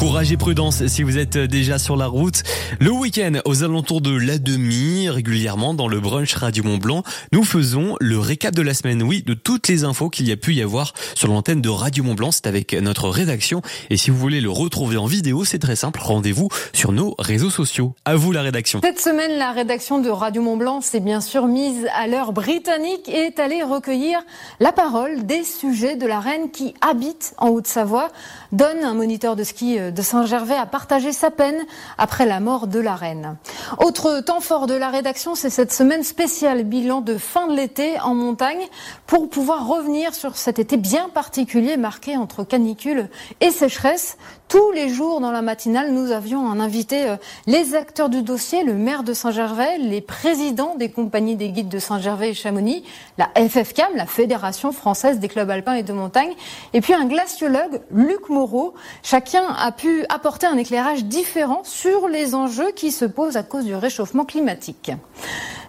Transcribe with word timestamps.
Courage 0.00 0.32
et 0.32 0.38
prudence 0.38 0.86
si 0.86 1.02
vous 1.02 1.18
êtes 1.18 1.36
déjà 1.36 1.78
sur 1.78 1.94
la 1.94 2.06
route. 2.06 2.42
Le 2.78 2.90
week-end, 2.90 3.34
aux 3.44 3.64
alentours 3.64 4.00
de 4.00 4.16
la 4.16 4.38
demi, 4.38 5.10
régulièrement 5.10 5.74
dans 5.74 5.88
le 5.88 6.00
brunch 6.00 6.32
Radio 6.32 6.64
Mont 6.64 6.78
Blanc, 6.78 7.02
nous 7.32 7.44
faisons 7.44 7.96
le 8.00 8.18
récap 8.18 8.54
de 8.54 8.62
la 8.62 8.72
semaine, 8.72 9.02
oui, 9.02 9.22
de 9.22 9.34
toutes 9.34 9.68
les 9.68 9.84
infos 9.84 10.08
qu'il 10.08 10.26
y 10.26 10.32
a 10.32 10.38
pu 10.38 10.54
y 10.54 10.62
avoir 10.62 10.94
sur 11.14 11.28
l'antenne 11.28 11.60
de 11.60 11.68
Radio 11.68 12.02
Mont 12.02 12.14
Blanc. 12.14 12.30
C'est 12.30 12.46
avec 12.46 12.72
notre 12.72 13.10
rédaction. 13.10 13.60
Et 13.90 13.98
si 13.98 14.10
vous 14.10 14.16
voulez 14.16 14.40
le 14.40 14.48
retrouver 14.48 14.96
en 14.96 15.04
vidéo, 15.04 15.44
c'est 15.44 15.58
très 15.58 15.76
simple. 15.76 16.00
Rendez-vous 16.02 16.48
sur 16.72 16.92
nos 16.92 17.14
réseaux 17.18 17.50
sociaux. 17.50 17.94
À 18.06 18.16
vous 18.16 18.32
la 18.32 18.40
rédaction. 18.40 18.80
Cette 18.82 19.00
semaine, 19.00 19.36
la 19.36 19.52
rédaction 19.52 20.00
de 20.00 20.08
Radio 20.08 20.40
Mont 20.40 20.56
Blanc 20.56 20.80
s'est 20.80 21.00
bien 21.00 21.20
sûr 21.20 21.46
mise 21.46 21.86
à 21.94 22.06
l'heure 22.06 22.32
britannique 22.32 23.06
et 23.06 23.26
est 23.26 23.38
allée 23.38 23.62
recueillir 23.62 24.18
la 24.60 24.72
parole 24.72 25.26
des 25.26 25.44
sujets 25.44 25.96
de 25.96 26.06
la 26.06 26.20
reine 26.20 26.50
qui 26.50 26.72
habite 26.80 27.34
en 27.36 27.50
Haute-Savoie. 27.50 28.08
Donne 28.52 28.82
un 28.82 28.94
moniteur 28.94 29.36
de 29.36 29.44
ski 29.44 29.78
euh, 29.78 29.89
de 29.90 30.02
Saint-Gervais 30.02 30.56
a 30.56 30.66
partagé 30.66 31.12
sa 31.12 31.30
peine 31.30 31.66
après 31.98 32.26
la 32.26 32.40
mort 32.40 32.66
de 32.66 32.80
la 32.80 32.94
reine. 32.94 33.36
Autre 33.78 34.20
temps 34.20 34.40
fort 34.40 34.66
de 34.66 34.74
la 34.74 34.88
rédaction, 34.88 35.34
c'est 35.34 35.50
cette 35.50 35.72
semaine 35.72 36.02
spéciale 36.02 36.64
bilan 36.64 37.00
de 37.00 37.16
fin 37.16 37.46
de 37.46 37.54
l'été 37.54 38.00
en 38.00 38.14
montagne 38.14 38.66
pour 39.06 39.28
pouvoir 39.28 39.66
revenir 39.68 40.14
sur 40.14 40.36
cet 40.36 40.58
été 40.58 40.76
bien 40.76 41.08
particulier 41.08 41.76
marqué 41.76 42.16
entre 42.16 42.42
canicule 42.42 43.08
et 43.40 43.50
sécheresse. 43.50 44.16
Tous 44.48 44.72
les 44.72 44.88
jours 44.88 45.20
dans 45.20 45.30
la 45.30 45.42
matinale, 45.42 45.92
nous 45.92 46.10
avions 46.10 46.44
en 46.44 46.58
invité 46.58 47.08
euh, 47.08 47.16
les 47.46 47.76
acteurs 47.76 48.08
du 48.08 48.22
dossier, 48.22 48.64
le 48.64 48.74
maire 48.74 49.04
de 49.04 49.14
Saint-Gervais, 49.14 49.78
les 49.78 50.00
présidents 50.00 50.74
des 50.74 50.90
compagnies 50.90 51.36
des 51.36 51.50
guides 51.50 51.68
de 51.68 51.78
Saint-Gervais 51.78 52.30
et 52.30 52.34
Chamonix, 52.34 52.82
la 53.16 53.30
FFCAM, 53.36 53.94
la 53.94 54.06
Fédération 54.06 54.72
française 54.72 55.20
des 55.20 55.28
clubs 55.28 55.48
alpins 55.48 55.74
et 55.74 55.84
de 55.84 55.92
montagne, 55.92 56.32
et 56.72 56.80
puis 56.80 56.94
un 56.94 57.04
glaciologue, 57.04 57.80
Luc 57.92 58.28
Moreau. 58.28 58.74
Chacun 59.04 59.44
a 59.56 59.70
pu 59.70 60.04
apporter 60.08 60.48
un 60.48 60.56
éclairage 60.56 61.04
différent 61.04 61.62
sur 61.62 62.08
les 62.08 62.34
enjeux 62.34 62.72
qui 62.72 62.90
se 62.90 63.04
posent 63.04 63.36
à 63.36 63.44
du 63.64 63.74
réchauffement 63.74 64.24
climatique. 64.24 64.92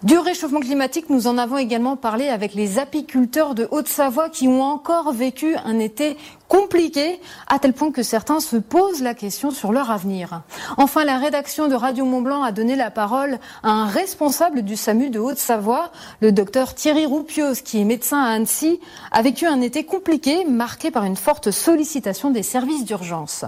Du 0.03 0.17
réchauffement 0.17 0.61
climatique, 0.61 1.11
nous 1.11 1.27
en 1.27 1.37
avons 1.37 1.59
également 1.59 1.95
parlé 1.95 2.27
avec 2.27 2.55
les 2.55 2.79
apiculteurs 2.79 3.53
de 3.53 3.67
Haute-Savoie 3.69 4.29
qui 4.29 4.47
ont 4.47 4.63
encore 4.63 5.13
vécu 5.13 5.55
un 5.63 5.77
été 5.77 6.17
compliqué, 6.47 7.21
à 7.47 7.59
tel 7.59 7.71
point 7.71 7.91
que 7.91 8.01
certains 8.03 8.39
se 8.39 8.57
posent 8.57 9.01
la 9.01 9.13
question 9.13 9.51
sur 9.51 9.71
leur 9.71 9.89
avenir. 9.89 10.41
Enfin, 10.75 11.05
la 11.05 11.17
rédaction 11.17 11.67
de 11.67 11.75
Radio 11.75 12.03
Mont-Blanc 12.03 12.43
a 12.43 12.51
donné 12.51 12.75
la 12.75 12.91
parole 12.91 13.39
à 13.63 13.69
un 13.69 13.85
responsable 13.85 14.63
du 14.63 14.75
SAMU 14.75 15.11
de 15.11 15.19
Haute-Savoie, 15.19 15.91
le 16.19 16.31
docteur 16.31 16.73
Thierry 16.73 17.05
Roupios, 17.05 17.61
qui 17.63 17.79
est 17.79 17.85
médecin 17.85 18.21
à 18.21 18.31
Annecy, 18.31 18.81
a 19.11 19.21
vécu 19.21 19.45
un 19.45 19.61
été 19.61 19.85
compliqué, 19.85 20.43
marqué 20.43 20.91
par 20.91 21.05
une 21.05 21.15
forte 21.15 21.51
sollicitation 21.51 22.31
des 22.31 22.43
services 22.43 22.83
d'urgence. 22.83 23.45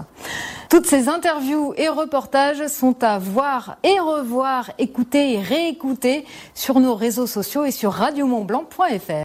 Toutes 0.70 0.86
ces 0.86 1.08
interviews 1.08 1.74
et 1.76 1.88
reportages 1.88 2.66
sont 2.68 3.04
à 3.04 3.18
voir 3.18 3.76
et 3.82 4.00
revoir, 4.00 4.70
écouter 4.78 5.34
et 5.34 5.40
réécouter 5.40 6.24
sur 6.54 6.80
nos 6.80 6.94
réseaux 6.94 7.26
sociaux 7.26 7.64
et 7.64 7.70
sur 7.70 7.92
radiomontblanc.fr. 7.92 9.14